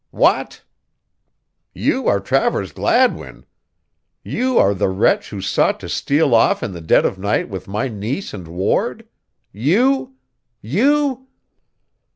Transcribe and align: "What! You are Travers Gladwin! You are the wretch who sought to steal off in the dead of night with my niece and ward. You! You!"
"What! 0.09 0.63
You 1.75 2.07
are 2.07 2.19
Travers 2.19 2.71
Gladwin! 2.71 3.45
You 4.23 4.57
are 4.57 4.73
the 4.73 4.89
wretch 4.89 5.29
who 5.29 5.41
sought 5.41 5.79
to 5.81 5.89
steal 5.89 6.33
off 6.33 6.63
in 6.63 6.71
the 6.71 6.81
dead 6.81 7.05
of 7.05 7.19
night 7.19 7.49
with 7.49 7.67
my 7.67 7.87
niece 7.87 8.33
and 8.33 8.47
ward. 8.47 9.07
You! 9.51 10.15
You!" 10.59 11.27